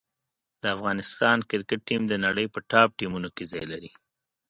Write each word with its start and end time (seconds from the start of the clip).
د 0.61 0.63
افغانستان 0.75 1.37
کرکټ 1.49 1.79
ټیم 1.89 2.01
د 2.07 2.13
نړۍ 2.25 2.47
په 2.53 2.59
ټاپ 2.69 2.89
ټیمونو 2.99 3.29
کې 3.35 3.43
ځای 3.51 3.65
لري. 3.71 3.91